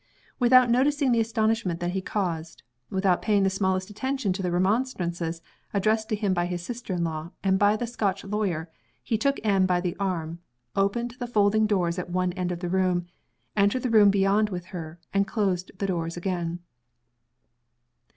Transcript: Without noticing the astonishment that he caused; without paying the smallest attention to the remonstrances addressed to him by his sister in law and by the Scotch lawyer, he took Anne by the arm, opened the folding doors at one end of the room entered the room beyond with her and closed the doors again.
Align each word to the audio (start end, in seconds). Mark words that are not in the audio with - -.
Without 0.39 0.71
noticing 0.71 1.11
the 1.11 1.19
astonishment 1.19 1.79
that 1.79 1.91
he 1.91 2.01
caused; 2.01 2.63
without 2.89 3.21
paying 3.21 3.43
the 3.43 3.51
smallest 3.51 3.91
attention 3.91 4.33
to 4.33 4.41
the 4.41 4.49
remonstrances 4.49 5.43
addressed 5.75 6.09
to 6.09 6.15
him 6.15 6.33
by 6.33 6.47
his 6.47 6.63
sister 6.63 6.95
in 6.95 7.03
law 7.03 7.29
and 7.43 7.59
by 7.59 7.75
the 7.75 7.85
Scotch 7.85 8.23
lawyer, 8.23 8.67
he 9.03 9.15
took 9.15 9.39
Anne 9.45 9.67
by 9.67 9.79
the 9.79 9.95
arm, 9.97 10.39
opened 10.75 11.11
the 11.19 11.27
folding 11.27 11.67
doors 11.67 11.99
at 11.99 12.09
one 12.09 12.33
end 12.33 12.51
of 12.51 12.61
the 12.61 12.67
room 12.67 13.05
entered 13.55 13.83
the 13.83 13.91
room 13.91 14.09
beyond 14.09 14.49
with 14.49 14.65
her 14.73 14.99
and 15.13 15.27
closed 15.27 15.71
the 15.77 15.85
doors 15.85 16.17
again. 16.17 16.61